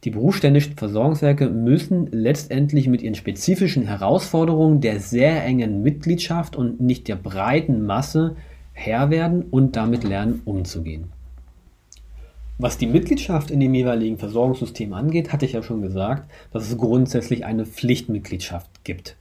die 0.05 0.11
berufsständischen 0.11 0.77
Versorgungswerke 0.77 1.49
müssen 1.49 2.09
letztendlich 2.11 2.89
mit 2.89 3.01
ihren 3.01 3.15
spezifischen 3.15 3.87
Herausforderungen 3.87 4.83
der 4.83 5.01
sehr 5.01 5.43
engen 5.43 5.83
Mitgliedschaft 5.83 6.57
und 6.57 6.81
nicht 6.81 7.09
der 7.09 7.17
breiten 7.17 7.87
Masse 7.87 8.37
Herr 8.73 9.11
werden 9.11 9.45
und 9.51 9.77
damit 9.77 10.05
lernen, 10.05 10.43
umzugehen. 10.45 11.13
Was 12.63 12.77
die 12.77 12.87
Mitgliedschaft 12.87 13.51
in 13.51 13.59
dem 13.59 13.73
jeweiligen 13.73 14.19
Versorgungssystem 14.19 14.93
angeht, 14.93 15.33
hatte 15.33 15.47
ich 15.47 15.53
ja 15.53 15.63
schon 15.63 15.81
gesagt, 15.81 16.31
dass 16.53 16.69
es 16.69 16.77
grundsätzlich 16.77 17.47
eine 17.47 17.65
Pflichtmitgliedschaft 17.65 18.85
gibt. 18.85 19.17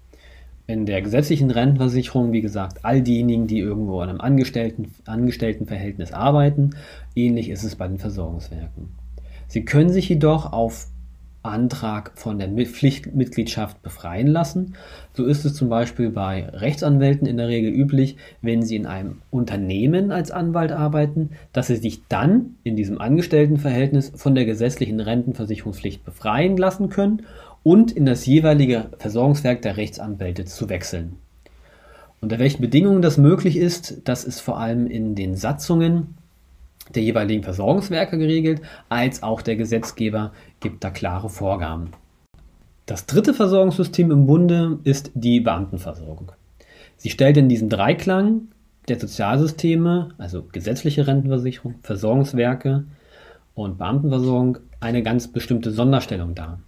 In 0.67 0.85
der 0.85 1.01
gesetzlichen 1.01 1.49
Rentenversicherung, 1.49 2.33
wie 2.33 2.41
gesagt, 2.41 2.83
all 2.83 3.01
diejenigen, 3.01 3.47
die 3.47 3.59
irgendwo 3.59 4.01
an 4.01 4.09
einem 4.09 4.19
Angestellten, 4.19 4.93
Angestelltenverhältnis 5.05 6.11
arbeiten, 6.11 6.71
ähnlich 7.15 7.49
ist 7.49 7.63
es 7.63 7.77
bei 7.77 7.87
den 7.87 7.97
Versorgungswerken. 7.97 8.89
Sie 9.47 9.63
können 9.63 9.89
sich 9.89 10.09
jedoch 10.09 10.51
auf 10.51 10.87
Antrag 11.41 12.11
von 12.15 12.37
der 12.37 12.49
Pflichtmitgliedschaft 12.49 13.81
befreien 13.81 14.27
lassen. 14.27 14.75
So 15.13 15.25
ist 15.25 15.45
es 15.45 15.53
zum 15.53 15.69
Beispiel 15.69 16.09
bei 16.09 16.49
Rechtsanwälten 16.49 17.27
in 17.27 17.37
der 17.37 17.47
Regel 17.47 17.71
üblich, 17.71 18.17
wenn 18.41 18.61
sie 18.61 18.75
in 18.75 18.85
einem 18.85 19.21
Unternehmen 19.31 20.11
als 20.11 20.31
Anwalt 20.31 20.71
arbeiten, 20.71 21.31
dass 21.53 21.67
sie 21.67 21.77
sich 21.77 22.01
dann 22.09 22.55
in 22.63 22.75
diesem 22.75 22.99
Angestelltenverhältnis 22.99 24.11
von 24.15 24.35
der 24.35 24.45
gesetzlichen 24.45 24.99
Rentenversicherungspflicht 24.99 26.03
befreien 26.03 26.57
lassen 26.57 26.89
können 26.89 27.23
und 27.63 27.91
in 27.91 28.05
das 28.05 28.25
jeweilige 28.25 28.87
Versorgungswerk 28.97 29.61
der 29.61 29.77
Rechtsanwälte 29.77 30.45
zu 30.45 30.69
wechseln. 30.69 31.17
Unter 32.21 32.37
welchen 32.37 32.61
Bedingungen 32.61 33.01
das 33.01 33.17
möglich 33.17 33.55
ist, 33.55 34.01
das 34.03 34.25
ist 34.25 34.41
vor 34.41 34.59
allem 34.59 34.87
in 34.87 35.15
den 35.15 35.35
Satzungen 35.35 36.15
der 36.95 37.03
jeweiligen 37.03 37.43
Versorgungswerke 37.43 38.17
geregelt, 38.17 38.61
als 38.89 39.23
auch 39.23 39.41
der 39.41 39.55
Gesetzgeber 39.55 40.31
gibt 40.59 40.83
da 40.83 40.89
klare 40.89 41.29
Vorgaben. 41.29 41.91
Das 42.85 43.05
dritte 43.05 43.33
Versorgungssystem 43.33 44.09
im 44.09 44.25
Bunde 44.25 44.79
ist 44.83 45.11
die 45.13 45.39
Beamtenversorgung. 45.39 46.31
Sie 46.97 47.09
stellt 47.09 47.37
in 47.37 47.47
diesem 47.47 47.69
Dreiklang 47.69 48.49
der 48.87 48.99
Sozialsysteme, 48.99 50.09
also 50.17 50.43
gesetzliche 50.51 51.05
Rentenversicherung, 51.05 51.75
Versorgungswerke 51.83 52.85
und 53.53 53.77
Beamtenversorgung, 53.77 54.57
eine 54.79 55.03
ganz 55.03 55.27
bestimmte 55.27 55.71
Sonderstellung 55.71 56.33
dar. 56.33 56.59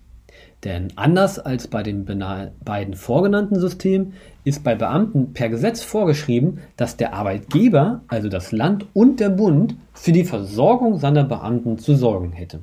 Denn 0.64 0.90
anders 0.96 1.40
als 1.40 1.68
bei 1.68 1.82
den 1.82 2.06
beiden 2.06 2.94
vorgenannten 2.94 3.60
Systemen 3.60 4.14
ist 4.44 4.64
bei 4.64 4.76
Beamten 4.76 5.34
per 5.34 5.50
Gesetz 5.50 5.82
vorgeschrieben, 5.82 6.60
dass 6.78 6.98
der 6.98 7.14
Arbeitgeber, 7.14 8.02
also 8.08 8.30
das 8.30 8.52
Land 8.52 8.86
und 8.94 9.20
der 9.20 9.30
Bund, 9.30 9.76
für 9.94 10.12
die 10.12 10.24
Versorgung 10.24 11.00
seiner 11.00 11.24
Beamten 11.24 11.80
zu 11.80 11.96
sorgen 11.96 12.32
hätte. 12.32 12.60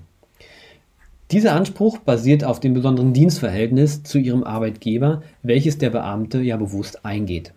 Dieser 1.33 1.55
Anspruch 1.55 1.99
basiert 1.99 2.45
auf 2.45 2.61
dem 2.61 2.73
besonderen 2.73 3.13
Dienstverhältnis 3.13 4.03
zu 4.03 4.19
ihrem 4.19 4.45
Arbeitgeber, 4.45 5.23
welches 5.43 5.77
der 5.77 5.91
Beamte 5.91 6.41
ja 6.41 6.57
bewusst 6.57 7.05
eingeht. 7.05 7.53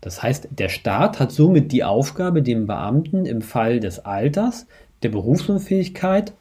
Das 0.00 0.22
heißt, 0.22 0.48
der 0.52 0.68
Staat 0.68 1.18
hat 1.18 1.32
somit 1.32 1.72
die 1.72 1.82
Aufgabe, 1.82 2.42
dem 2.42 2.66
Beamten 2.66 3.26
im 3.26 3.42
Fall 3.42 3.80
des 3.80 3.98
Alters, 3.98 4.66
der 5.02 5.08
Berufsunfähigkeit, 5.08 6.32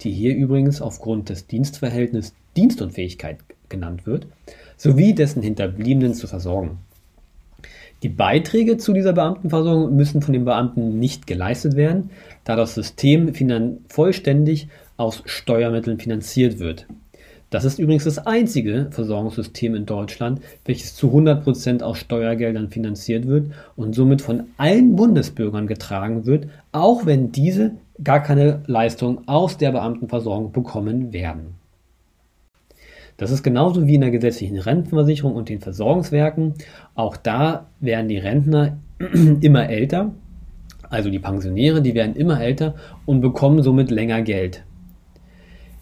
die 0.00 0.10
hier 0.10 0.34
übrigens 0.34 0.80
aufgrund 0.80 1.28
des 1.28 1.46
Dienstverhältnisses 1.46 2.34
Dienstunfähigkeit 2.56 3.38
genannt 3.68 4.06
wird, 4.06 4.26
sowie 4.76 5.14
dessen 5.14 5.42
Hinterbliebenen 5.42 6.14
zu 6.14 6.26
versorgen. 6.26 6.78
Die 8.02 8.08
Beiträge 8.10 8.76
zu 8.76 8.92
dieser 8.92 9.14
Beamtenversorgung 9.14 9.96
müssen 9.96 10.20
von 10.20 10.34
den 10.34 10.44
Beamten 10.44 10.98
nicht 10.98 11.26
geleistet 11.26 11.74
werden, 11.74 12.10
da 12.44 12.54
das 12.54 12.74
System 12.74 13.32
vollständig 13.88 14.68
aus 14.96 15.22
Steuermitteln 15.24 15.98
finanziert 15.98 16.58
wird. 16.58 16.86
Das 17.48 17.64
ist 17.64 17.78
übrigens 17.78 18.04
das 18.04 18.18
einzige 18.18 18.88
Versorgungssystem 18.90 19.74
in 19.74 19.86
Deutschland, 19.86 20.40
welches 20.64 20.96
zu 20.96 21.08
100% 21.12 21.82
aus 21.82 21.98
Steuergeldern 21.98 22.68
finanziert 22.68 23.26
wird 23.26 23.52
und 23.76 23.94
somit 23.94 24.22
von 24.22 24.44
allen 24.56 24.96
Bundesbürgern 24.96 25.66
getragen 25.66 26.26
wird, 26.26 26.48
auch 26.72 27.06
wenn 27.06 27.32
diese 27.32 27.76
gar 28.02 28.22
keine 28.22 28.62
Leistung 28.66 29.28
aus 29.28 29.56
der 29.56 29.72
Beamtenversorgung 29.72 30.52
bekommen 30.52 31.12
werden. 31.12 31.54
Das 33.16 33.30
ist 33.30 33.42
genauso 33.42 33.86
wie 33.86 33.94
in 33.94 34.00
der 34.00 34.10
gesetzlichen 34.10 34.58
Rentenversicherung 34.58 35.34
und 35.34 35.48
den 35.48 35.60
Versorgungswerken. 35.60 36.54
Auch 36.94 37.16
da 37.16 37.66
werden 37.80 38.08
die 38.08 38.18
Rentner 38.18 38.78
immer 39.40 39.68
älter, 39.68 40.12
also 40.90 41.10
die 41.10 41.18
Pensionäre, 41.18 41.82
die 41.82 41.94
werden 41.94 42.16
immer 42.16 42.40
älter 42.40 42.74
und 43.06 43.20
bekommen 43.20 43.62
somit 43.62 43.90
länger 43.90 44.22
Geld. 44.22 44.64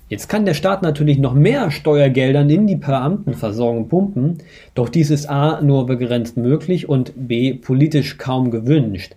Jetzt 0.08 0.28
kann 0.28 0.44
der 0.44 0.52
Staat 0.52 0.82
natürlich 0.82 1.18
noch 1.18 1.32
mehr 1.32 1.70
Steuergeldern 1.70 2.50
in 2.50 2.66
die 2.66 2.76
Beamtenversorgung 2.76 3.88
pumpen, 3.88 4.38
doch 4.74 4.90
dies 4.90 5.08
ist 5.08 5.26
a 5.26 5.62
nur 5.62 5.86
begrenzt 5.86 6.36
möglich 6.36 6.86
und 6.86 7.14
b 7.16 7.54
politisch 7.54 8.18
kaum 8.18 8.50
gewünscht, 8.50 9.16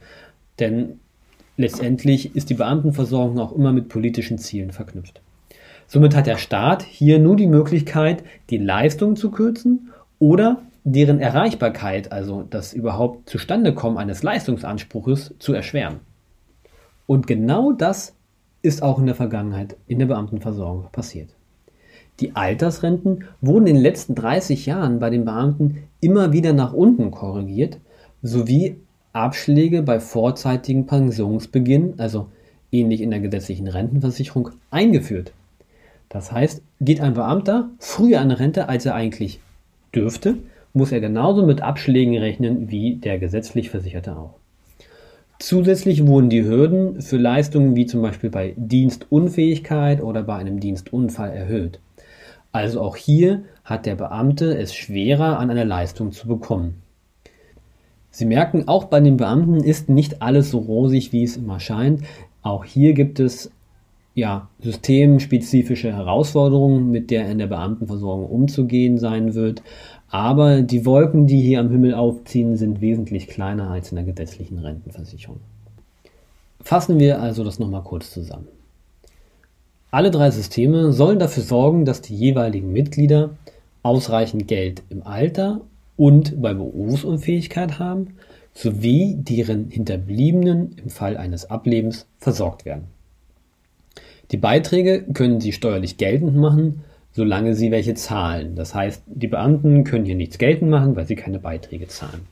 denn 0.60 1.02
letztendlich 1.58 2.34
ist 2.34 2.50
die 2.50 2.54
Beamtenversorgung 2.54 3.40
auch 3.40 3.52
immer 3.52 3.74
mit 3.74 3.90
politischen 3.90 4.38
Zielen 4.38 4.72
verknüpft. 4.72 5.22
Somit 5.88 6.16
hat 6.16 6.28
der 6.28 6.38
Staat 6.38 6.84
hier 6.84 7.20
nur 7.20 7.36
die 7.36 7.48
Möglichkeit, 7.48 8.24
die 8.50 8.58
Leistung 8.58 9.16
zu 9.16 9.32
kürzen 9.32 9.92
oder 10.20 10.62
deren 10.84 11.20
Erreichbarkeit, 11.20 12.12
also 12.12 12.44
das 12.50 12.74
überhaupt 12.74 13.30
Zustandekommen 13.30 13.98
eines 13.98 14.24
Leistungsanspruches, 14.24 15.34
zu 15.40 15.54
erschweren. 15.54 16.00
Und 17.08 17.28
genau 17.28 17.72
das 17.72 18.14
ist 18.62 18.82
auch 18.82 19.00
in 19.00 19.06
der 19.06 19.16
Vergangenheit 19.16 19.78
in 19.88 20.00
der 20.00 20.08
Beamtenversorgung 20.08 20.88
passiert. 20.92 21.30
Die 22.20 22.36
Altersrenten 22.36 23.26
wurden 23.42 23.68
in 23.68 23.76
den 23.76 23.84
letzten 23.84 24.16
30 24.16 24.66
Jahren 24.66 25.00
bei 25.00 25.10
den 25.10 25.26
Beamten 25.26 25.84
immer 26.00 26.32
wieder 26.32 26.54
nach 26.54 26.74
unten 26.74 27.12
korrigiert, 27.12 27.80
sowie 28.22 28.78
Abschläge 29.12 29.82
bei 29.82 30.00
vorzeitigem 30.00 30.86
Pensionsbeginn, 30.86 31.96
also 31.98 32.28
ähnlich 32.72 33.02
in 33.02 33.12
der 33.12 33.20
gesetzlichen 33.20 33.68
Rentenversicherung, 33.68 34.52
eingeführt. 34.72 35.34
Das 36.10 36.32
heißt, 36.32 36.62
geht 36.82 37.02
ein 37.02 37.14
Beamter 37.14 37.70
früher 37.80 38.22
an 38.22 38.32
Rente, 38.32 38.70
als 38.70 38.86
er 38.86 38.96
eigentlich 38.96 39.40
dürfte, 39.94 40.38
muss 40.74 40.92
er 40.92 41.00
genauso 41.00 41.46
mit 41.46 41.62
Abschlägen 41.62 42.18
rechnen 42.18 42.70
wie 42.70 42.96
der 42.96 43.18
gesetzlich 43.18 43.70
Versicherte 43.70 44.16
auch. 44.16 44.36
Zusätzlich 45.40 46.06
wurden 46.06 46.30
die 46.30 46.46
Hürden 46.46 47.02
für 47.02 47.18
Leistungen 47.18 47.76
wie 47.76 47.86
zum 47.86 48.02
Beispiel 48.02 48.30
bei 48.30 48.54
Dienstunfähigkeit 48.58 50.02
oder 50.02 50.24
bei 50.24 50.36
einem 50.36 50.60
Dienstunfall 50.60 51.32
erhöht. 51.32 51.80
Also 52.52 52.82
auch 52.82 52.96
hier 52.96 53.44
hat 53.66 53.86
der 53.86 53.96
Beamte 53.96 54.58
es 54.58 54.74
schwerer, 54.74 55.40
an 55.40 55.50
eine 55.50 55.66
Leistung 55.66 56.14
zu 56.14 56.28
bekommen. 56.28 56.82
Sie 58.12 58.26
merken, 58.26 58.70
auch 58.70 58.86
bei 58.86 59.02
den 59.02 59.18
Beamten 59.18 59.62
ist 59.62 59.90
nicht 59.90 60.22
alles 60.22 60.52
so 60.52 60.60
rosig, 60.60 61.12
wie 61.12 61.24
es 61.24 61.36
immer 61.36 61.60
scheint. 61.60 62.04
Auch 62.44 62.64
hier 62.64 62.94
gibt 62.94 63.20
es 63.20 63.52
ja, 64.16 64.48
systemspezifische 64.62 65.94
Herausforderungen, 65.94 66.90
mit 66.90 67.12
der 67.12 67.30
in 67.30 67.38
der 67.38 67.48
Beamtenversorgung 67.48 68.28
umzugehen 68.28 68.98
sein 68.98 69.36
wird. 69.36 69.62
Aber 70.10 70.62
die 70.62 70.86
Wolken, 70.86 71.28
die 71.28 71.42
hier 71.42 71.60
am 71.60 71.70
Himmel 71.70 71.94
aufziehen, 71.94 72.56
sind 72.56 72.80
wesentlich 72.80 73.28
kleiner 73.28 73.70
als 73.70 73.92
in 73.92 73.98
der 73.98 74.06
gesetzlichen 74.06 74.58
Rentenversicherung. 74.60 75.42
Fassen 76.62 76.98
wir 76.98 77.22
also 77.22 77.44
das 77.44 77.60
nochmal 77.60 77.84
kurz 77.84 78.12
zusammen. 78.12 78.48
Alle 79.92 80.12
drei 80.12 80.32
Systeme 80.32 80.94
sollen 80.94 81.20
dafür 81.20 81.44
sorgen, 81.44 81.84
dass 81.86 82.02
die 82.02 82.16
jeweiligen 82.16 82.72
Mitglieder 82.72 83.32
ausreichend 83.84 84.48
Geld 84.48 84.82
im 84.90 85.06
Alter 85.06 85.62
und 85.98 86.42
bei 86.42 86.54
Berufsunfähigkeit 86.54 87.80
haben, 87.80 88.16
sowie 88.54 89.16
deren 89.18 89.70
Hinterbliebenen 89.70 90.78
im 90.82 90.90
Fall 90.90 91.18
eines 91.18 91.50
Ablebens 91.50 92.08
versorgt 92.18 92.66
werden. 92.66 92.95
Die 94.32 94.38
Beiträge 94.38 95.04
können 95.14 95.40
Sie 95.40 95.52
steuerlich 95.52 95.98
geltend 95.98 96.36
machen, 96.36 96.84
solange 97.16 97.56
sie 97.56 97.72
welche 97.72 97.94
zahlen. 97.94 98.56
Das 98.56 98.76
heißt, 98.76 99.04
die 99.08 99.28
Beamten 99.28 99.86
können 99.86 100.06
hier 100.06 100.16
nichts 100.16 100.38
geltend 100.38 100.70
machen, 100.70 100.98
weil 100.98 101.08
sie 101.08 101.16
keine 101.16 101.40
Beiträge 101.40 101.88
zahlen. 101.88 102.28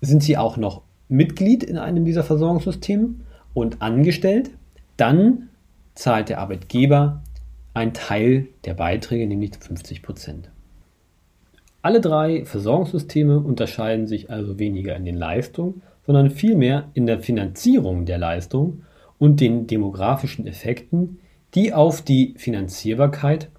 Sind 0.00 0.22
sie 0.24 0.36
auch 0.36 0.56
noch 0.56 0.82
Mitglied 1.08 1.62
in 1.62 1.78
einem 1.78 2.04
dieser 2.04 2.24
Versorgungssysteme 2.24 3.14
und 3.54 3.80
angestellt, 3.80 4.50
dann 4.96 5.48
zahlt 5.94 6.28
der 6.28 6.40
Arbeitgeber 6.40 7.22
einen 7.72 7.92
Teil 7.92 8.48
der 8.64 8.74
Beiträge, 8.74 9.28
nämlich 9.28 9.52
50 9.60 10.02
Prozent. 10.02 10.50
Alle 11.82 12.00
drei 12.00 12.44
Versorgungssysteme 12.44 13.38
unterscheiden 13.38 14.08
sich 14.08 14.28
also 14.28 14.58
weniger 14.58 14.96
in 14.96 15.04
den 15.04 15.16
Leistungen, 15.16 15.82
sondern 16.04 16.30
vielmehr 16.30 16.88
in 16.94 17.06
der 17.06 17.20
Finanzierung 17.20 18.06
der 18.06 18.18
Leistung 18.18 18.82
und 19.22 19.38
den 19.38 19.68
demografischen 19.68 20.48
Effekten, 20.48 21.20
die 21.54 21.72
auf 21.72 22.02
die 22.02 22.34
Finanzierbarkeit 22.38 23.50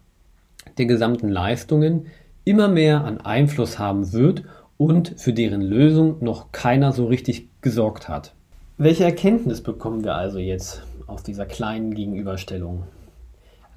der 0.78 0.88
gesamten 0.88 1.30
Leistungen 1.30 2.08
immer 2.44 2.68
mehr 2.68 3.06
an 3.06 3.22
Einfluss 3.22 3.80
haben 3.80 4.12
wird 4.12 4.44
und 4.76 5.14
für 5.16 5.32
deren 5.32 5.62
Lösung 5.62 6.22
noch 6.22 6.52
keiner 6.52 6.92
so 6.92 7.06
richtig 7.06 7.48
gesorgt 7.62 8.10
hat. 8.10 8.34
Welche 8.78 9.06
Erkenntnis 9.06 9.62
bekommen 9.62 10.04
wir 10.04 10.16
also 10.16 10.38
jetzt 10.38 10.84
aus 11.08 11.24
dieser 11.24 11.46
kleinen 11.46 11.94
Gegenüberstellung? 11.94 12.84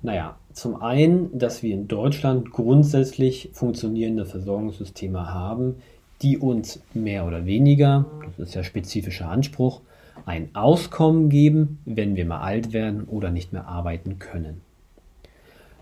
Naja, 0.02 0.34
zum 0.52 0.82
einen, 0.82 1.38
dass 1.38 1.62
wir 1.62 1.72
in 1.72 1.86
Deutschland 1.86 2.50
grundsätzlich 2.50 3.50
funktionierende 3.52 4.26
Versorgungssysteme 4.26 5.32
haben, 5.32 5.76
die 6.20 6.36
uns 6.36 6.80
mehr 6.94 7.24
oder 7.28 7.46
weniger, 7.46 8.06
das 8.36 8.48
ist 8.48 8.54
ja 8.56 8.64
spezifischer 8.64 9.28
Anspruch, 9.28 9.82
ein 10.26 10.50
Auskommen 10.54 11.30
geben, 11.30 11.78
wenn 11.84 12.16
wir 12.16 12.26
mal 12.26 12.40
alt 12.40 12.72
werden 12.72 13.04
oder 13.04 13.30
nicht 13.30 13.52
mehr 13.52 13.68
arbeiten 13.68 14.18
können. 14.18 14.60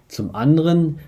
Zum 0.07 0.35
anderen 0.35 1.01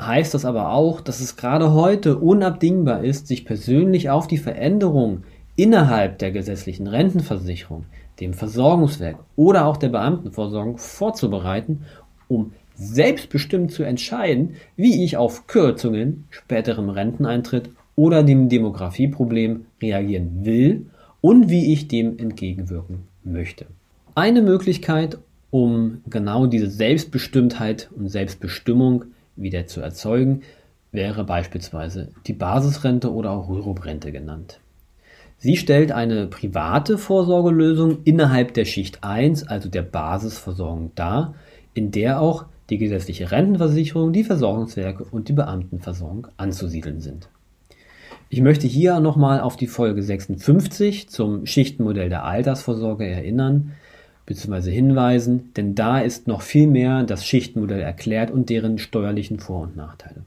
heißt 0.00 0.32
das 0.32 0.46
aber 0.46 0.72
auch, 0.72 1.02
dass 1.02 1.20
es 1.20 1.36
gerade 1.36 1.72
heute 1.72 2.16
unabdingbar 2.16 3.04
ist, 3.04 3.28
sich 3.28 3.44
persönlich 3.44 4.08
auf 4.08 4.26
die 4.26 4.38
Veränderung 4.38 5.24
innerhalb 5.56 6.18
der 6.18 6.32
gesetzlichen 6.32 6.86
Rentenversicherung, 6.86 7.84
dem 8.18 8.32
Versorgungswerk 8.32 9.18
oder 9.36 9.66
auch 9.66 9.76
der 9.76 9.90
Beamtenversorgung 9.90 10.78
vorzubereiten, 10.78 11.82
um 12.28 12.52
selbstbestimmt 12.74 13.72
zu 13.72 13.82
entscheiden, 13.82 14.54
wie 14.74 15.04
ich 15.04 15.18
auf 15.18 15.46
Kürzungen, 15.46 16.24
späterem 16.30 16.88
Renteneintritt 16.88 17.68
oder 17.94 18.22
dem 18.22 18.48
Demografieproblem 18.48 19.66
reagieren 19.82 20.46
will 20.46 20.86
und 21.20 21.48
wie 21.48 21.72
ich 21.72 21.88
dem 21.88 22.18
entgegenwirken 22.18 23.08
möchte. 23.24 23.66
Eine 24.14 24.42
Möglichkeit, 24.42 25.18
um 25.50 26.02
genau 26.08 26.46
diese 26.46 26.70
Selbstbestimmtheit 26.70 27.90
und 27.96 28.08
Selbstbestimmung 28.08 29.06
wieder 29.36 29.66
zu 29.66 29.80
erzeugen, 29.80 30.42
wäre 30.92 31.24
beispielsweise 31.24 32.12
die 32.26 32.32
Basisrente 32.32 33.12
oder 33.12 33.30
auch 33.30 33.48
Rürup-Rente 33.48 34.12
genannt. 34.12 34.60
Sie 35.38 35.56
stellt 35.56 35.92
eine 35.92 36.26
private 36.26 36.98
Vorsorgelösung 36.98 38.02
innerhalb 38.04 38.52
der 38.52 38.66
Schicht 38.66 39.02
1, 39.02 39.48
also 39.48 39.68
der 39.68 39.82
Basisversorgung 39.82 40.92
dar, 40.94 41.34
in 41.72 41.90
der 41.90 42.20
auch 42.20 42.44
die 42.68 42.78
gesetzliche 42.78 43.30
Rentenversicherung, 43.30 44.12
die 44.12 44.24
Versorgungswerke 44.24 45.04
und 45.04 45.28
die 45.28 45.32
Beamtenversorgung 45.32 46.26
anzusiedeln 46.36 47.00
sind. 47.00 47.28
Ich 48.32 48.42
möchte 48.42 48.68
hier 48.68 49.00
nochmal 49.00 49.40
auf 49.40 49.56
die 49.56 49.66
Folge 49.66 50.04
56 50.04 51.08
zum 51.08 51.46
Schichtenmodell 51.46 52.08
der 52.08 52.24
Altersvorsorge 52.24 53.04
erinnern 53.04 53.72
bzw. 54.24 54.70
hinweisen, 54.70 55.50
denn 55.56 55.74
da 55.74 55.98
ist 55.98 56.28
noch 56.28 56.42
viel 56.42 56.68
mehr 56.68 57.02
das 57.02 57.26
Schichtenmodell 57.26 57.80
erklärt 57.80 58.30
und 58.30 58.48
deren 58.48 58.78
steuerlichen 58.78 59.40
Vor- 59.40 59.62
und 59.62 59.76
Nachteile. 59.76 60.22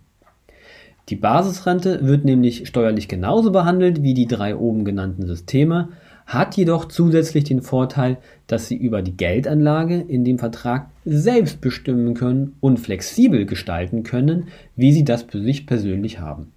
Die 1.07 1.15
Basisrente 1.15 2.05
wird 2.05 2.25
nämlich 2.25 2.67
steuerlich 2.67 3.07
genauso 3.07 3.53
behandelt 3.53 4.03
wie 4.03 4.13
die 4.13 4.27
drei 4.27 4.57
oben 4.57 4.83
genannten 4.83 5.25
Systeme, 5.25 5.87
hat 6.25 6.57
jedoch 6.57 6.89
zusätzlich 6.89 7.45
den 7.45 7.61
Vorteil, 7.61 8.17
dass 8.47 8.67
Sie 8.67 8.75
über 8.75 9.01
die 9.01 9.15
Geldanlage 9.15 9.95
in 9.95 10.25
dem 10.25 10.39
Vertrag 10.39 10.89
selbst 11.05 11.61
bestimmen 11.61 12.15
können 12.15 12.57
und 12.59 12.81
flexibel 12.81 13.45
gestalten 13.45 14.03
können, 14.03 14.49
wie 14.75 14.91
Sie 14.91 15.05
das 15.05 15.23
für 15.23 15.41
sich 15.41 15.65
persönlich 15.65 16.19
haben. 16.19 16.51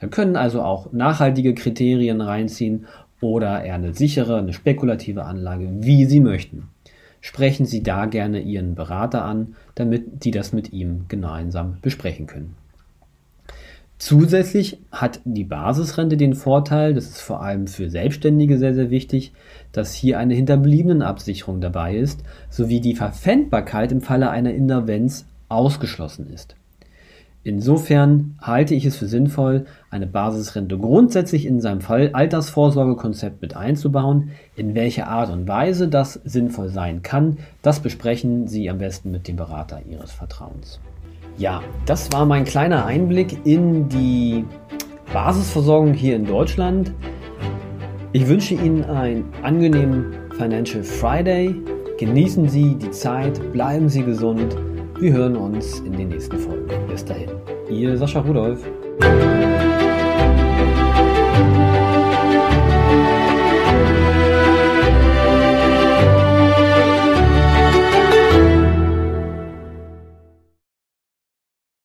Da 0.00 0.06
können 0.06 0.36
also 0.36 0.62
auch 0.62 0.92
nachhaltige 0.92 1.54
Kriterien 1.54 2.20
reinziehen 2.20 2.86
oder 3.20 3.64
eher 3.64 3.74
eine 3.74 3.94
sichere, 3.94 4.38
eine 4.38 4.52
spekulative 4.52 5.24
Anlage, 5.24 5.68
wie 5.80 6.04
Sie 6.04 6.20
möchten. 6.20 6.68
Sprechen 7.20 7.66
Sie 7.66 7.82
da 7.82 8.06
gerne 8.06 8.40
Ihren 8.40 8.74
Berater 8.74 9.24
an, 9.24 9.56
damit 9.74 10.24
die 10.24 10.30
das 10.30 10.52
mit 10.52 10.72
ihm 10.72 11.06
gemeinsam 11.08 11.78
besprechen 11.82 12.26
können. 12.26 12.54
Zusätzlich 13.98 14.78
hat 14.92 15.20
die 15.24 15.42
Basisrente 15.42 16.16
den 16.16 16.34
Vorteil, 16.34 16.94
das 16.94 17.06
ist 17.06 17.20
vor 17.20 17.42
allem 17.42 17.66
für 17.66 17.90
Selbstständige 17.90 18.56
sehr, 18.56 18.72
sehr 18.72 18.90
wichtig, 18.90 19.32
dass 19.72 19.92
hier 19.92 20.20
eine 20.20 20.34
Hinterbliebenenabsicherung 20.34 21.60
dabei 21.60 21.96
ist, 21.96 22.22
sowie 22.48 22.80
die 22.80 22.94
Verpfändbarkeit 22.94 23.90
im 23.90 24.00
Falle 24.00 24.30
einer 24.30 24.54
Insolvenz 24.54 25.26
ausgeschlossen 25.48 26.32
ist. 26.32 26.54
Insofern 27.44 28.36
halte 28.40 28.74
ich 28.74 28.84
es 28.84 28.96
für 28.96 29.06
sinnvoll, 29.06 29.66
eine 29.90 30.06
Basisrente 30.06 30.76
grundsätzlich 30.76 31.46
in 31.46 31.60
seinem 31.60 31.80
Fall 31.80 32.10
Altersvorsorgekonzept 32.12 33.40
mit 33.40 33.56
einzubauen. 33.56 34.30
In 34.56 34.74
welcher 34.74 35.06
Art 35.08 35.30
und 35.30 35.46
Weise 35.46 35.88
das 35.88 36.14
sinnvoll 36.24 36.68
sein 36.68 37.02
kann, 37.02 37.38
das 37.62 37.80
besprechen 37.80 38.48
Sie 38.48 38.68
am 38.68 38.78
besten 38.78 39.12
mit 39.12 39.28
dem 39.28 39.36
Berater 39.36 39.80
Ihres 39.88 40.10
Vertrauens. 40.12 40.80
Ja, 41.38 41.62
das 41.86 42.12
war 42.12 42.26
mein 42.26 42.44
kleiner 42.44 42.84
Einblick 42.84 43.46
in 43.46 43.88
die 43.88 44.44
Basisversorgung 45.12 45.94
hier 45.94 46.16
in 46.16 46.26
Deutschland. 46.26 46.92
Ich 48.12 48.26
wünsche 48.26 48.54
Ihnen 48.54 48.84
einen 48.84 49.24
angenehmen 49.42 50.12
Financial 50.36 50.82
Friday. 50.82 51.54
Genießen 51.98 52.48
Sie 52.48 52.74
die 52.74 52.90
Zeit, 52.90 53.52
bleiben 53.52 53.88
Sie 53.88 54.02
gesund 54.02 54.56
wir 55.00 55.12
hören 55.12 55.36
uns 55.36 55.80
in 55.80 55.92
den 55.92 56.08
nächsten 56.08 56.38
Folgen. 56.38 56.68
Bis 56.88 57.04
dahin. 57.04 57.30
Ihr 57.70 57.96
Sascha 57.96 58.20
Rudolf. 58.20 58.64